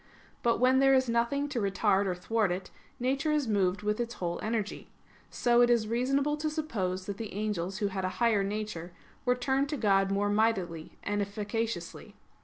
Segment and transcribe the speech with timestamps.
[0.41, 4.15] But when there is nothing to retard or thwart it, nature is moved with its
[4.15, 4.89] whole energy.
[5.29, 8.93] So it is reasonable to suppose that the angels who had a higher nature,
[9.25, 12.15] were turned to God more mightily and efficaciously.